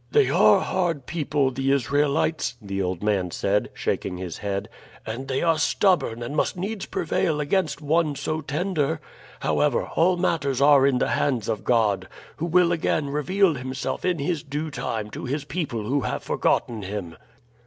[0.11, 4.67] "They are hard people the Israelites," the old man said, shaking his head,
[5.05, 8.99] "and they are stubborn and must needs prevail against one so tender.
[9.41, 14.17] However, all matters are in the hands of God, who will again reveal himself in
[14.17, 17.15] his due time to his people who have forgotten him."